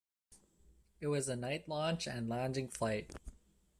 [0.99, 3.11] It was a night launch and landing flight.